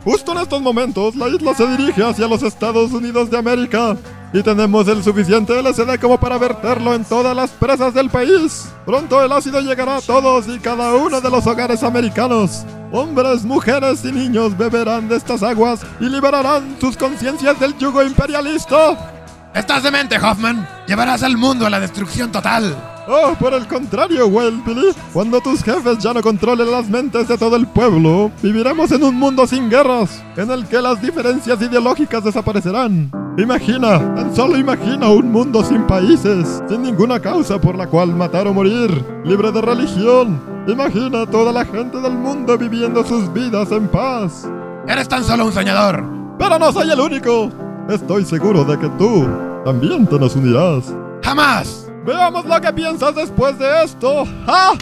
Justo 0.04 0.32
en 0.32 0.40
estos 0.40 0.60
momentos, 0.60 1.16
la 1.16 1.28
isla 1.28 1.54
se 1.54 1.68
dirige 1.68 2.04
hacia 2.04 2.28
los 2.28 2.42
Estados 2.42 2.92
Unidos 2.92 3.30
de 3.30 3.38
América. 3.38 3.96
Y 4.36 4.44
tenemos 4.44 4.86
el 4.90 5.02
suficiente 5.02 5.54
LSD 5.62 5.98
como 6.02 6.20
para 6.20 6.38
verterlo 6.38 6.94
en 6.94 7.06
todas 7.06 7.34
las 7.34 7.52
presas 7.52 7.94
del 7.94 8.10
país. 8.10 8.70
Pronto 8.86 9.24
el 9.24 9.32
ácido 9.32 9.62
llegará 9.62 9.96
a 9.96 10.02
todos 10.02 10.50
y 10.50 10.60
cada 10.60 10.94
uno 10.94 11.22
de 11.22 11.30
los 11.30 11.48
hogares 11.48 11.84
americanos. 11.84 12.66
Hombres, 12.92 13.46
mujeres 13.46 14.04
y 14.04 14.12
niños 14.12 14.58
beberán 14.58 15.08
de 15.08 15.16
estas 15.16 15.42
aguas 15.42 15.86
y 16.02 16.10
liberarán 16.10 16.76
sus 16.82 16.98
conciencias 16.98 17.58
del 17.62 17.78
yugo 17.78 18.04
imperialista. 18.04 19.14
Estás 19.54 19.84
demente, 19.84 20.18
Hoffman. 20.18 20.68
Llevarás 20.86 21.24
al 21.24 21.38
mundo 21.38 21.66
a 21.66 21.70
la 21.70 21.80
destrucción 21.80 22.30
total. 22.30 22.76
Oh, 23.08 23.36
por 23.40 23.54
el 23.54 23.66
contrario, 23.68 24.30
Billy. 24.30 24.94
Cuando 25.14 25.40
tus 25.40 25.64
jefes 25.64 26.00
ya 26.00 26.14
no 26.14 26.22
controlen 26.22 26.70
las 26.70 26.90
mentes 26.90 27.30
de 27.30 27.38
todo 27.38 27.56
el 27.56 27.68
pueblo, 27.68 28.30
viviremos 28.44 28.92
en 28.92 29.02
un 29.02 29.16
mundo 29.16 29.48
sin 29.48 29.70
guerras, 29.70 30.22
en 30.36 30.52
el 30.52 30.68
que 30.68 30.82
las 30.82 31.02
diferencias 31.02 31.62
ideológicas 31.62 32.22
desaparecerán. 32.22 33.25
Imagina, 33.38 34.00
tan 34.16 34.34
solo 34.34 34.58
imagina 34.58 35.10
un 35.10 35.30
mundo 35.30 35.62
sin 35.62 35.86
países, 35.86 36.64
sin 36.70 36.84
ninguna 36.84 37.20
causa 37.20 37.60
por 37.60 37.76
la 37.76 37.86
cual 37.86 38.16
matar 38.16 38.48
o 38.48 38.54
morir, 38.54 38.90
libre 39.26 39.52
de 39.52 39.62
religión. 39.62 40.40
Imagina 40.68 41.26
toda 41.26 41.52
la 41.52 41.66
gente 41.66 42.00
del 42.00 42.14
mundo 42.14 42.58
viviendo 42.58 43.04
sus 43.04 43.32
vidas 43.34 43.74
en 43.74 43.90
paz. 43.90 44.50
Eres 44.88 45.10
tan 45.10 45.22
solo 45.24 45.46
un 45.46 45.52
soñador. 45.52 46.06
Pero 46.40 46.58
no 46.58 46.72
soy 46.72 46.90
el 46.90 47.00
único. 47.00 47.52
estoy 47.90 48.24
seguro 48.24 48.64
de 48.64 48.80
que 48.80 48.88
tú 48.98 49.28
también 49.66 50.08
te 50.08 50.18
nos 50.18 50.36
unirás. 50.38 50.94
¡Jamás! 51.22 51.92
Veamos 52.06 52.46
lo 52.46 52.62
que 52.62 52.72
piensas 52.72 53.16
después 53.16 53.60
de 53.60 53.84
esto. 53.84 54.24
¡Ah! 54.48 54.74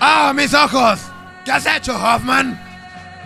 ¡Ah, 0.00 0.32
mis 0.34 0.52
ojos! 0.52 0.98
¿Qué 1.44 1.52
has 1.52 1.66
hecho, 1.66 1.94
Hoffman? 1.94 2.63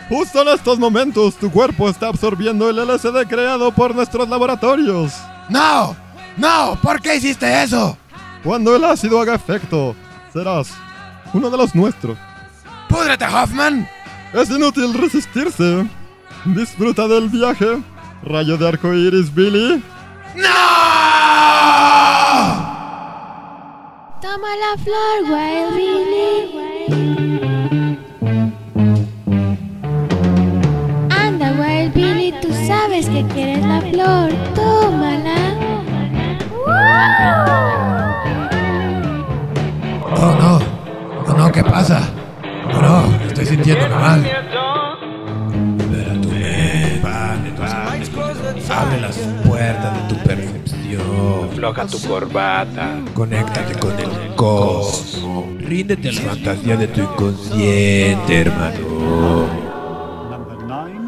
Justo 0.08 0.40
en 0.42 0.48
estos 0.48 0.78
momentos, 0.78 1.36
tu 1.36 1.50
cuerpo 1.50 1.88
está 1.88 2.08
absorbiendo 2.08 2.70
el 2.70 2.76
LSD 2.76 3.26
creado 3.28 3.70
por 3.72 3.94
nuestros 3.94 4.28
laboratorios. 4.28 5.12
¡No! 5.50 5.94
¡No! 6.36 6.78
¿Por 6.82 7.00
qué 7.00 7.16
hiciste 7.16 7.62
eso? 7.62 7.96
Cuando 8.42 8.74
el 8.74 8.84
ácido 8.84 9.20
haga 9.20 9.34
efecto, 9.34 9.94
serás 10.32 10.72
uno 11.34 11.50
de 11.50 11.58
los 11.58 11.74
nuestros. 11.74 12.16
¡Púdrete, 12.88 13.26
Hoffman! 13.26 13.86
Es 14.32 14.48
inútil 14.50 14.94
resistirse. 14.94 15.86
Disfruta 16.46 17.06
del 17.06 17.28
viaje. 17.28 17.82
Rayo 18.22 18.56
de 18.56 18.68
arco 18.68 18.92
iris, 18.94 19.34
Billy. 19.34 19.82
Toma 24.22 24.48
la 24.56 24.82
flor, 24.82 25.22
Wild 25.24 25.76
Billy. 25.76 26.57
Que 33.18 33.34
quieres 33.34 33.64
la 33.64 33.80
flor. 33.80 34.32
Tómala. 34.54 35.36
Oh, 40.16 40.34
no. 40.40 40.58
Oh, 41.26 41.36
no, 41.36 41.52
¿qué 41.52 41.64
pasa? 41.64 42.08
Oh, 42.72 42.80
no, 42.80 43.26
estoy 43.26 43.46
sintiéndome 43.46 43.94
mal. 43.94 44.22
Libera 44.22 46.12
tu 46.20 46.28
mente 46.28 47.50
de 47.50 48.52
tus 48.52 48.70
Abre 48.70 49.00
las 49.00 49.16
puertas 49.44 49.94
de 49.94 50.14
tu 50.14 50.22
percepción. 50.22 51.48
Afloja 51.50 51.86
tu 51.86 52.00
corbata. 52.02 53.00
Conéctate 53.14 53.74
con 53.80 53.98
el 53.98 54.34
cosmos. 54.36 55.44
Ríndete 55.58 56.10
a 56.10 56.12
la 56.12 56.20
fantasía 56.20 56.76
de 56.76 56.86
tu 56.88 57.00
inconsciente, 57.00 58.40
hermano. 58.40 59.48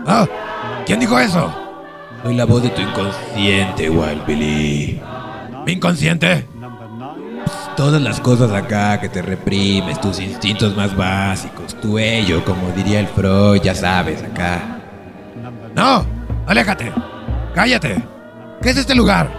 Ah, 0.06 0.26
¿quién 0.84 0.98
dijo 0.98 1.18
eso? 1.20 1.69
Soy 2.22 2.34
la 2.34 2.44
voz 2.44 2.62
de 2.62 2.68
tu 2.70 2.82
inconsciente, 2.82 3.88
Wild. 3.88 4.28
¿Mi 5.66 5.72
inconsciente? 5.72 6.46
Todas 7.76 8.02
las 8.02 8.20
cosas 8.20 8.52
acá 8.52 9.00
que 9.00 9.08
te 9.08 9.22
reprimes, 9.22 9.98
tus 10.02 10.20
instintos 10.20 10.76
más 10.76 10.94
básicos, 10.94 11.80
tu 11.80 11.98
ello, 11.98 12.44
como 12.44 12.70
diría 12.72 13.00
el 13.00 13.06
Freud, 13.06 13.62
ya 13.62 13.74
sabes, 13.74 14.22
acá. 14.22 14.80
¡No! 15.74 16.04
¡Aléjate! 16.46 16.92
¡Cállate! 17.54 18.02
¿Qué 18.60 18.70
es 18.70 18.76
este 18.76 18.94
lugar? 18.94 19.32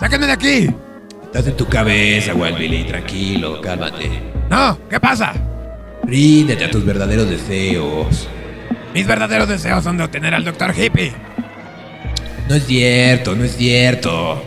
¡Sáquenme 0.00 0.26
de 0.26 0.32
aquí! 0.32 0.70
Estás 1.24 1.46
en 1.46 1.56
tu 1.56 1.66
cabeza, 1.66 2.32
Wild 2.32 2.86
tranquilo, 2.86 3.60
cálmate. 3.60 4.32
¡No! 4.48 4.78
¿Qué 4.88 4.98
pasa? 4.98 5.34
Ríndete 6.04 6.64
a 6.64 6.70
tus 6.70 6.84
verdaderos 6.86 7.28
deseos. 7.28 8.28
Mis 8.94 9.06
verdaderos 9.06 9.48
deseos 9.48 9.84
son 9.84 9.98
de 9.98 10.04
obtener 10.04 10.34
al 10.34 10.44
Dr. 10.44 10.72
Hippie. 10.74 11.12
No 12.48 12.54
es 12.54 12.66
cierto, 12.66 13.34
no 13.34 13.44
es 13.44 13.56
cierto. 13.56 14.42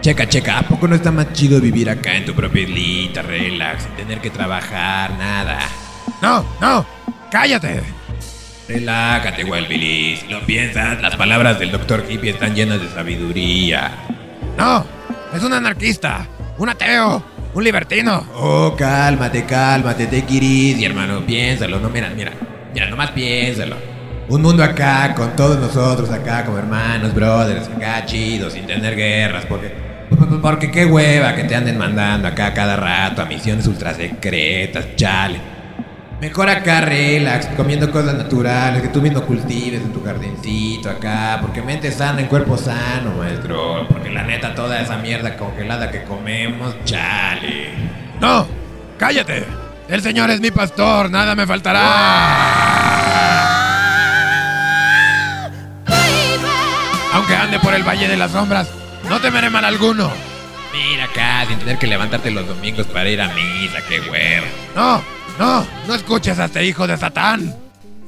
Checa, 0.00 0.28
checa, 0.28 0.58
¿a 0.58 0.62
poco 0.62 0.88
no 0.88 0.94
está 0.94 1.10
más 1.10 1.32
chido 1.32 1.60
vivir 1.60 1.88
acá 1.88 2.16
en 2.16 2.24
tu 2.24 2.34
propia 2.34 2.62
islita, 2.62 3.22
relax, 3.22 3.84
sin 3.84 3.92
tener 3.92 4.20
que 4.20 4.30
trabajar, 4.30 5.10
nada? 5.18 5.60
No, 6.22 6.44
no, 6.60 6.86
cállate. 7.30 7.82
Relájate, 8.68 9.44
Wild 9.44 9.68
Billy. 9.68 10.16
Si 10.16 10.28
lo 10.28 10.40
piensas, 10.46 11.00
las 11.02 11.16
palabras 11.16 11.58
del 11.58 11.70
Dr. 11.70 12.06
Hippie 12.08 12.30
están 12.30 12.54
llenas 12.54 12.80
de 12.80 12.88
sabiduría. 12.88 13.92
No, 14.56 14.86
es 15.34 15.42
un 15.42 15.52
anarquista, 15.52 16.26
un 16.56 16.70
ateo, 16.70 17.22
un 17.52 17.64
libertino. 17.64 18.26
Oh, 18.34 18.74
cálmate, 18.76 19.44
cálmate, 19.44 20.06
te 20.06 20.24
y 20.30 20.84
hermano, 20.84 21.24
piénsalo, 21.26 21.78
no, 21.78 21.90
mira, 21.90 22.10
mira, 22.16 22.32
mira, 22.72 22.88
nomás 22.88 23.10
piénsalo. 23.10 23.93
Un 24.28 24.40
mundo 24.40 24.64
acá, 24.64 25.14
con 25.14 25.36
todos 25.36 25.58
nosotros 25.58 26.10
acá 26.10 26.44
como 26.44 26.58
hermanos, 26.58 27.14
brothers, 27.14 27.68
acá 27.68 28.04
chidos, 28.06 28.54
sin 28.54 28.66
tener 28.66 28.96
guerras, 28.96 29.44
porque... 29.46 29.72
Porque 30.40 30.70
qué 30.70 30.86
hueva 30.86 31.34
que 31.34 31.44
te 31.44 31.54
anden 31.54 31.76
mandando 31.76 32.28
acá 32.28 32.54
cada 32.54 32.76
rato 32.76 33.22
a 33.22 33.24
misiones 33.24 33.66
ultra 33.66 33.94
secretas, 33.94 34.96
chale. 34.96 35.54
Mejor 36.20 36.48
acá 36.48 36.80
relax, 36.80 37.46
comiendo 37.56 37.90
cosas 37.90 38.14
naturales, 38.14 38.80
que 38.80 38.88
tú 38.88 39.02
mismo 39.02 39.22
cultives 39.22 39.82
en 39.82 39.92
tu 39.92 40.02
jardincito 40.02 40.88
acá, 40.88 41.38
porque 41.42 41.60
mente 41.60 41.90
sana 41.90 42.20
en 42.20 42.28
cuerpo 42.28 42.56
sano, 42.56 43.16
maestro. 43.18 43.86
Porque 43.88 44.10
la 44.10 44.22
neta 44.22 44.54
toda 44.54 44.80
esa 44.80 44.96
mierda 44.96 45.36
congelada 45.36 45.90
que 45.90 46.04
comemos, 46.04 46.74
chale. 46.84 47.70
No, 48.20 48.46
cállate. 48.98 49.44
El 49.88 50.00
Señor 50.00 50.30
es 50.30 50.40
mi 50.40 50.50
pastor, 50.50 51.10
nada 51.10 51.34
me 51.34 51.46
faltará. 51.46 52.73
Ande 57.54 57.64
por 57.64 57.74
el 57.74 57.82
Valle 57.82 58.08
de 58.08 58.16
las 58.16 58.32
Sombras, 58.32 58.68
no 59.08 59.20
temeré 59.20 59.50
mal 59.50 59.64
alguno. 59.64 60.10
Mira 60.72 61.04
acá, 61.04 61.44
sin 61.46 61.58
tener 61.58 61.78
que 61.78 61.86
levantarte 61.86 62.30
los 62.30 62.46
domingos 62.48 62.86
para 62.86 63.08
ir 63.08 63.20
a 63.20 63.28
misa, 63.28 63.78
qué 63.88 64.00
huevo. 64.00 64.46
No, 64.74 65.02
no, 65.38 65.66
no 65.86 65.94
escuches 65.94 66.38
a 66.38 66.46
este 66.46 66.64
hijo 66.64 66.86
de 66.86 66.96
Satán. 66.96 67.54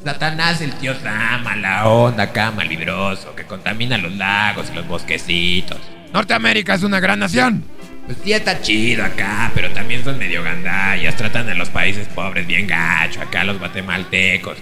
Satanás, 0.04 0.60
el 0.60 0.72
tío 0.74 0.94
Sam, 1.00 1.42
mala 1.44 1.86
onda 1.86 2.24
acá, 2.24 2.50
malibroso, 2.50 3.34
que 3.34 3.44
contamina 3.44 3.98
los 3.98 4.12
lagos 4.12 4.66
y 4.72 4.74
los 4.74 4.86
bosquecitos. 4.86 5.78
Norteamérica 6.12 6.74
es 6.74 6.82
una 6.82 7.00
gran 7.00 7.20
nación. 7.20 7.64
Pues 8.06 8.18
sí 8.24 8.32
está 8.32 8.60
chido 8.60 9.04
acá, 9.04 9.50
pero 9.54 9.70
también 9.70 10.02
son 10.04 10.18
medio 10.18 10.42
gandallas, 10.42 11.16
tratan 11.16 11.48
a 11.48 11.54
los 11.54 11.70
países 11.70 12.08
pobres 12.08 12.46
bien 12.46 12.66
gacho, 12.66 13.20
acá 13.20 13.44
los 13.44 13.58
guatemaltecos. 13.58 14.56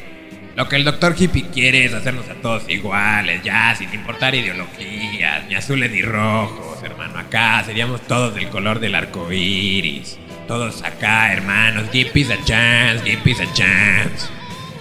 Lo 0.57 0.69
que 0.69 0.77
el 0.77 0.85
doctor 0.85 1.17
hippie 1.19 1.49
quiere 1.49 1.85
es 1.85 1.95
hacernos 1.95 2.29
a 2.29 2.35
todos 2.35 2.69
iguales, 2.69 3.43
ya, 3.43 3.75
sin 3.75 3.93
importar 3.93 4.35
ideologías, 4.37 5.45
ni 5.49 5.57
azules 5.57 5.91
ni 5.91 6.01
rojos, 6.03 6.81
hermano. 6.83 7.19
Acá 7.19 7.63
seríamos 7.65 8.01
todos 8.03 8.35
del 8.37 8.49
color 8.49 8.79
del 8.79 8.95
arco 8.95 9.33
iris. 9.33 10.17
Todos 10.47 10.83
acá, 10.83 11.33
hermanos. 11.33 11.87
Give 11.91 12.11
peace 12.11 12.33
a 12.33 12.45
chance, 12.45 13.03
give 13.05 13.23
peace 13.25 13.43
a 13.43 13.53
chance. 13.53 14.29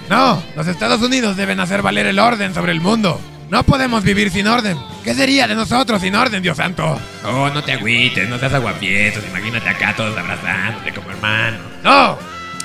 No, 0.09 0.43
los 0.55 0.67
Estados 0.67 1.01
Unidos 1.01 1.37
deben 1.37 1.59
hacer 1.59 1.81
valer 1.81 2.05
el 2.05 2.19
orden 2.19 2.53
sobre 2.53 2.71
el 2.71 2.81
mundo. 2.81 3.19
No 3.49 3.63
podemos 3.63 4.03
vivir 4.03 4.29
sin 4.29 4.47
orden. 4.47 4.77
¿Qué 5.03 5.15
sería 5.15 5.47
de 5.47 5.55
nosotros 5.55 6.01
sin 6.01 6.15
orden, 6.15 6.43
Dios 6.43 6.57
santo? 6.57 6.99
Oh, 7.25 7.49
no 7.49 7.63
te 7.63 7.73
agüites, 7.73 8.29
no 8.29 8.37
seas 8.37 8.53
aguapiestos. 8.53 9.23
Imagínate 9.27 9.69
acá 9.69 9.95
todos 9.95 10.15
abrazándote 10.17 10.93
como 10.93 11.09
hermanos. 11.09 11.61
¡No! 11.83 12.17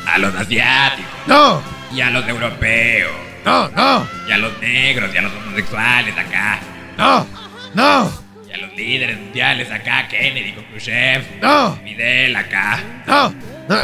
A 0.06 0.18
los 0.18 0.34
asiáticos. 0.34 1.10
¡No! 1.26 1.77
Y 1.92 2.00
a 2.00 2.10
los 2.10 2.26
europeos. 2.28 3.10
¡No, 3.44 3.68
no! 3.70 4.06
Y 4.28 4.32
a 4.32 4.38
los 4.38 4.58
negros 4.60 5.14
y 5.14 5.18
a 5.18 5.22
los 5.22 5.32
homosexuales 5.32 6.16
acá. 6.18 6.60
¡No! 6.98 7.26
¡No! 7.74 8.10
Y 8.48 8.52
a 8.52 8.58
los 8.58 8.74
líderes 8.74 9.18
mundiales 9.18 9.70
acá, 9.70 10.06
Kennedy 10.08 10.52
con 10.52 10.64
Khrushchev. 10.64 11.24
¡No! 11.40 11.76
Fidel 11.76 12.36
acá. 12.36 12.82
¡No! 13.06 13.34
¡No! 13.68 13.76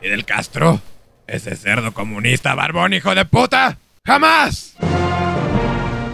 ¿Fidel 0.00 0.24
Castro? 0.24 0.80
¿Ese 1.26 1.56
cerdo 1.56 1.92
comunista 1.92 2.54
barbón 2.54 2.94
hijo 2.94 3.14
de 3.14 3.24
puta? 3.24 3.76
¡Jamás! 4.04 4.76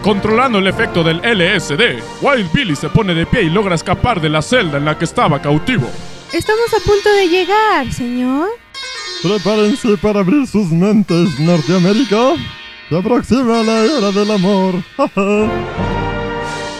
Controlando 0.01 0.59
el 0.59 0.67
efecto 0.67 1.03
del 1.03 1.19
LSD, 1.19 2.01
Wild 2.21 2.51
Billy 2.51 2.75
se 2.75 2.89
pone 2.89 3.13
de 3.13 3.25
pie 3.25 3.43
y 3.43 3.49
logra 3.49 3.75
escapar 3.75 4.19
de 4.19 4.29
la 4.29 4.41
celda 4.41 4.77
en 4.77 4.85
la 4.85 4.97
que 4.97 5.05
estaba 5.05 5.41
cautivo. 5.41 5.89
Estamos 6.33 6.73
a 6.73 6.83
punto 6.83 7.13
de 7.13 7.29
llegar, 7.29 7.93
señor. 7.93 8.49
Prepárense 9.23 9.97
para 9.97 10.19
abrir 10.19 10.45
sus 10.45 10.69
mentes, 10.69 11.39
Norteamérica. 11.39 12.33
Se 12.89 12.97
aproxima 12.97 13.63
la 13.63 13.85
era 13.85 14.11
del 14.11 14.29
amor. 14.29 14.83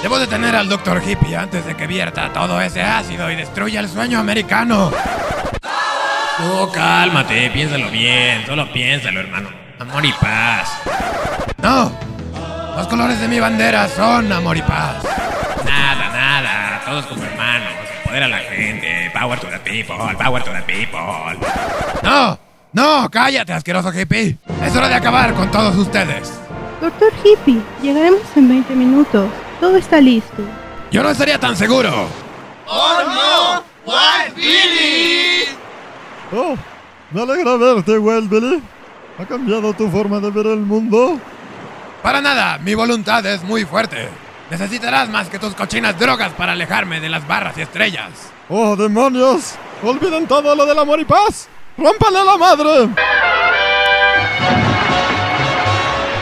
Debo 0.03 0.19
detener 0.19 0.53
al 0.53 0.67
Dr. 0.67 1.01
Hippie 1.07 1.37
antes 1.37 1.65
de 1.65 1.77
que 1.77 1.87
vierta 1.87 2.33
todo 2.33 2.59
ese 2.59 2.81
ácido 2.81 3.31
y 3.31 3.37
destruya 3.37 3.79
el 3.79 3.87
sueño 3.87 4.19
americano. 4.19 4.91
No, 6.39 6.69
cálmate, 6.69 7.49
piénsalo 7.51 7.89
bien, 7.89 8.45
solo 8.45 8.69
piénsalo, 8.73 9.21
hermano. 9.21 9.47
Amor 9.79 10.05
y 10.05 10.11
paz. 10.11 10.69
No, 11.61 11.97
los 12.75 12.87
colores 12.87 13.21
de 13.21 13.29
mi 13.29 13.39
bandera 13.39 13.87
son 13.87 14.29
amor 14.33 14.57
y 14.57 14.61
paz. 14.63 15.01
Nada, 15.63 16.09
nada, 16.11 16.81
todos 16.85 17.05
como 17.05 17.23
hermanos. 17.23 17.71
Poder 18.03 18.23
a 18.23 18.27
la 18.27 18.39
gente, 18.39 19.02
power 19.13 19.39
to 19.39 19.47
the 19.47 19.59
people, 19.59 19.95
power 20.17 20.41
to 20.41 20.51
the 20.51 20.61
people. 20.63 20.99
No, 22.03 22.37
no, 22.73 23.09
cállate, 23.09 23.53
asqueroso 23.53 23.91
hippie. 23.91 24.37
Es 24.63 24.75
hora 24.75 24.89
de 24.89 24.95
acabar 24.95 25.33
con 25.33 25.49
todos 25.51 25.75
ustedes. 25.77 26.33
Doctor 26.81 27.13
Hippie, 27.23 27.61
llegaremos 27.81 28.23
en 28.35 28.49
20 28.49 28.75
minutos. 28.75 29.29
Todo 29.61 29.77
está 29.77 30.01
listo. 30.01 30.43
Yo 30.91 31.01
no 31.01 31.11
estaría 31.11 31.39
tan 31.39 31.55
seguro. 31.55 32.07
¡Oh 32.67 32.97
no! 33.05 33.63
¡Wild 33.85 34.35
Billy! 34.35 35.45
Oh, 36.33 36.57
me 37.11 37.21
alegra 37.21 37.55
verte, 37.55 37.97
Wild 37.97 38.29
Billy. 38.29 38.61
¿Ha 39.17 39.25
cambiado 39.25 39.73
tu 39.73 39.89
forma 39.89 40.19
de 40.19 40.29
ver 40.31 40.47
el 40.47 40.59
mundo? 40.59 41.19
Para 42.01 42.19
nada, 42.19 42.57
mi 42.57 42.73
voluntad 42.73 43.25
es 43.25 43.43
muy 43.43 43.63
fuerte. 43.63 44.09
Necesitarás 44.49 45.07
más 45.07 45.29
que 45.29 45.39
tus 45.39 45.55
cochinas 45.55 45.97
drogas 45.97 46.33
para 46.33 46.51
alejarme 46.51 46.99
de 46.99 47.07
las 47.07 47.25
barras 47.25 47.57
y 47.57 47.61
estrellas. 47.61 48.32
¡Oh, 48.49 48.75
demonios! 48.75 49.55
¡Olviden 49.81 50.27
todo 50.27 50.53
lo 50.53 50.65
del 50.65 50.77
amor 50.77 50.99
y 50.99 51.05
paz! 51.05 51.47
¡Rómpanle 51.77 52.23
la 52.23 52.37
madre! 52.37 52.89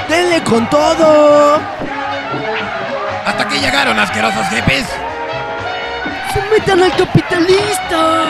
¡Denle 0.08 0.44
con 0.44 0.70
todo! 0.70 1.60
¡Hasta 3.26 3.44
aquí 3.44 3.58
llegaron, 3.58 3.98
asquerosos 4.00 4.48
hippies! 4.50 4.86
¡Sometan 6.34 6.84
al 6.84 6.96
capitalista! 6.96 8.24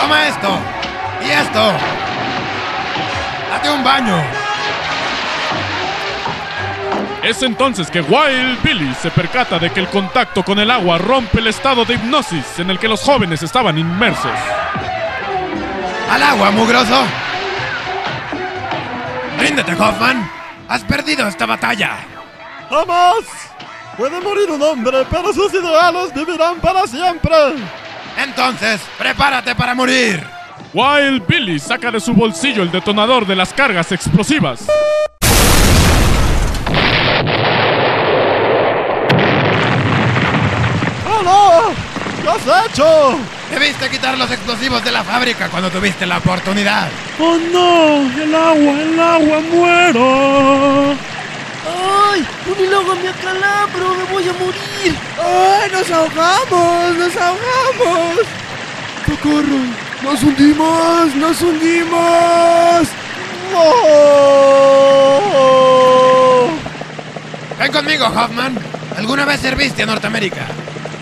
¡Toma 0.00 0.28
esto! 0.28 0.58
¡Y 1.26 1.30
esto! 1.30 1.72
¡Date 3.50 3.70
un 3.70 3.82
baño! 3.82 4.39
Es 7.22 7.42
entonces 7.42 7.90
que 7.90 8.00
Wild 8.00 8.62
Billy 8.62 8.94
se 8.94 9.10
percata 9.10 9.58
de 9.58 9.70
que 9.70 9.80
el 9.80 9.88
contacto 9.88 10.42
con 10.42 10.58
el 10.58 10.70
agua 10.70 10.98
rompe 10.98 11.38
el 11.38 11.48
estado 11.48 11.84
de 11.84 11.94
hipnosis 11.94 12.58
en 12.58 12.70
el 12.70 12.78
que 12.78 12.88
los 12.88 13.02
jóvenes 13.02 13.42
estaban 13.42 13.78
inmersos. 13.78 14.32
¡Al 16.10 16.22
agua, 16.22 16.50
mugroso! 16.50 17.04
¡Ríndete, 19.38 19.72
Hoffman! 19.74 20.28
¡Has 20.68 20.82
perdido 20.84 21.28
esta 21.28 21.46
batalla! 21.46 21.98
¡Jamás! 22.68 23.24
Puede 23.96 24.20
morir 24.20 24.50
un 24.50 24.62
hombre, 24.62 25.04
pero 25.10 25.32
sus 25.32 25.52
ideales 25.52 26.14
vivirán 26.14 26.58
para 26.60 26.86
siempre. 26.86 27.34
Entonces, 28.16 28.80
prepárate 28.98 29.54
para 29.54 29.74
morir. 29.74 30.24
Wild 30.72 31.26
Billy 31.26 31.58
saca 31.58 31.90
de 31.90 32.00
su 32.00 32.14
bolsillo 32.14 32.62
el 32.62 32.70
detonador 32.70 33.26
de 33.26 33.36
las 33.36 33.52
cargas 33.52 33.92
explosivas. 33.92 34.66
¡Oh 41.06 41.22
no! 41.22 41.74
¿Qué 42.19 42.19
has 42.30 42.66
hecho? 42.66 43.18
Debiste 43.50 43.90
quitar 43.90 44.16
los 44.16 44.30
explosivos 44.30 44.84
de 44.84 44.92
la 44.92 45.02
fábrica 45.02 45.48
cuando 45.48 45.70
tuviste 45.70 46.06
la 46.06 46.18
oportunidad. 46.18 46.88
¡Oh 47.18 47.36
no! 47.52 48.02
¡El 48.22 48.34
agua, 48.34 48.72
el 48.80 49.00
agua, 49.00 49.40
muero! 49.52 50.94
¡Ay! 52.12 52.26
¡Un 52.46 52.58
me 53.02 53.08
acalabro! 53.08 53.94
¡Me 53.94 54.04
voy 54.12 54.28
a 54.28 54.32
morir! 54.34 54.96
¡Ay, 55.18 55.70
nos 55.72 55.90
ahogamos! 55.90 56.96
¡Nos 56.96 57.16
ahogamos! 57.16 58.26
¡Socorro! 59.06 59.60
¡Nos 60.02 60.22
hundimos! 60.22 61.14
¡Nos 61.16 61.42
hundimos! 61.42 62.88
¡Oh! 63.54 64.70
Ven 67.58 67.72
conmigo, 67.72 68.06
Hoffman. 68.06 68.58
¿Alguna 68.96 69.24
vez 69.24 69.40
serviste 69.40 69.82
a 69.82 69.86
Norteamérica? 69.86 70.46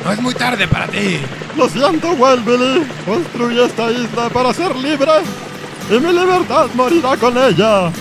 No 0.08 0.14
es 0.14 0.22
muy 0.22 0.32
tarde 0.32 0.66
para 0.66 0.86
ti. 0.86 1.20
Lo 1.54 1.68
siento, 1.68 2.12
Wild 2.12 2.42
Billy. 2.42 2.86
Construí 3.04 3.60
esta 3.60 3.90
isla 3.90 4.30
para 4.30 4.54
ser 4.54 4.74
libre. 4.74 5.10
Y 5.90 6.00
mi 6.00 6.10
libertad 6.14 6.68
morirá 6.72 7.14
con 7.18 7.36
ella. 7.36 7.92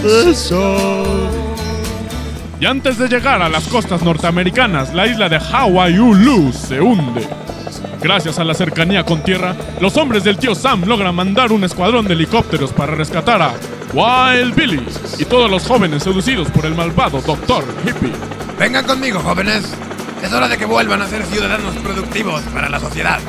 Francisco. 0.00 1.28
Y 2.58 2.64
antes 2.64 2.96
de 2.96 3.08
llegar 3.08 3.42
a 3.42 3.50
las 3.50 3.64
costas 3.68 4.02
norteamericanas, 4.02 4.94
la 4.94 5.06
isla 5.06 5.28
de 5.28 5.36
Hawaiiulu 5.36 6.54
se 6.54 6.80
hunde. 6.80 7.28
Gracias 8.02 8.38
a 8.40 8.44
la 8.44 8.52
cercanía 8.52 9.04
con 9.04 9.22
tierra, 9.22 9.54
los 9.80 9.96
hombres 9.96 10.24
del 10.24 10.36
tío 10.36 10.56
Sam 10.56 10.84
logran 10.86 11.14
mandar 11.14 11.52
un 11.52 11.62
escuadrón 11.62 12.06
de 12.06 12.14
helicópteros 12.14 12.72
para 12.72 12.94
rescatar 12.96 13.40
a 13.40 13.54
Wild 13.92 14.54
Billy 14.56 14.84
y 15.18 15.24
todos 15.24 15.48
los 15.48 15.66
jóvenes 15.66 16.02
seducidos 16.02 16.50
por 16.50 16.66
el 16.66 16.74
malvado 16.74 17.20
Doctor 17.20 17.64
Hippie. 17.86 18.12
Vengan 18.58 18.84
conmigo, 18.86 19.20
jóvenes. 19.20 19.72
Es 20.20 20.32
hora 20.32 20.48
de 20.48 20.58
que 20.58 20.64
vuelvan 20.64 21.00
a 21.00 21.06
ser 21.06 21.24
ciudadanos 21.24 21.76
productivos 21.76 22.42
para 22.52 22.68
la 22.68 22.80
sociedad. 22.80 23.20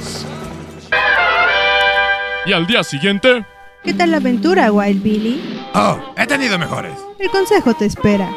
Y 2.45 2.53
al 2.53 2.65
día 2.65 2.83
siguiente... 2.83 3.45
¿Qué 3.83 3.93
tal 3.93 4.11
la 4.11 4.17
aventura, 4.17 4.71
Wild 4.71 5.03
Billy? 5.03 5.61
Oh, 5.75 5.99
he 6.17 6.25
tenido 6.25 6.57
mejores. 6.57 6.93
El 7.19 7.29
consejo 7.29 7.73
te 7.73 7.85
espera. 7.85 8.29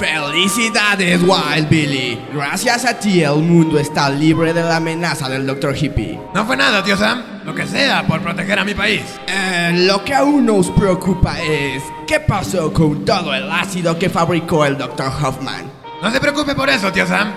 ¡Felicidades, 0.00 1.20
Wild 1.22 1.68
Billy! 1.68 2.18
Gracias 2.32 2.86
a 2.86 2.98
ti 2.98 3.22
el 3.22 3.36
mundo 3.36 3.78
está 3.78 4.08
libre 4.08 4.54
de 4.54 4.62
la 4.62 4.76
amenaza 4.76 5.28
del 5.28 5.46
Dr. 5.46 5.76
Hippie. 5.76 6.18
No 6.34 6.46
fue 6.46 6.56
nada, 6.56 6.82
tío 6.82 6.96
Sam. 6.96 7.22
Lo 7.44 7.54
que 7.54 7.66
sea 7.66 8.06
por 8.06 8.22
proteger 8.22 8.58
a 8.58 8.64
mi 8.64 8.72
país. 8.72 9.02
Eh, 9.26 9.84
lo 9.86 10.02
que 10.02 10.14
aún 10.14 10.46
nos 10.46 10.70
preocupa 10.70 11.38
es 11.42 11.82
qué 12.06 12.18
pasó 12.18 12.72
con 12.72 13.04
todo 13.04 13.34
el 13.34 13.52
ácido 13.52 13.98
que 13.98 14.08
fabricó 14.08 14.64
el 14.64 14.78
Dr. 14.78 15.12
Hoffman. 15.22 15.70
No 16.02 16.10
se 16.10 16.18
preocupe 16.18 16.54
por 16.54 16.70
eso, 16.70 16.90
tío 16.90 17.06
Sam. 17.06 17.34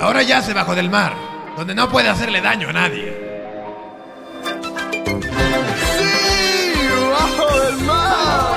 Ahora 0.00 0.22
yace 0.22 0.54
bajo 0.54 0.74
del 0.74 0.88
mar, 0.88 1.12
donde 1.54 1.74
no 1.74 1.90
puede 1.90 2.08
hacerle 2.08 2.40
daño 2.40 2.70
a 2.70 2.72
nadie. 2.72 3.14
¡Sí! 5.04 6.08
¡Bajo 7.12 7.60
del 7.60 7.76
mar! 7.84 8.56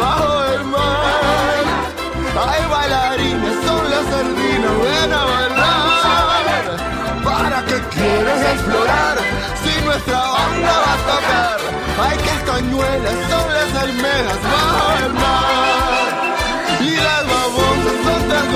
¡Bajo 0.00 0.33
¿Para 7.24 7.62
qué 7.66 7.78
quieres 7.94 8.40
explorar? 8.54 9.18
Si 9.62 9.84
nuestra 9.84 10.18
banda 10.18 10.72
va 10.84 10.92
a 10.92 10.98
tocar, 11.12 11.58
hay 12.02 12.16
castañuelas, 12.16 13.14
las 13.28 13.82
almejas 13.82 14.40
bajo 14.42 15.04
el 15.04 15.12
mar. 15.12 16.08
Y 16.80 16.96
las 16.96 17.22
babosas 17.26 17.96
son 18.04 18.28
tan 18.30 18.46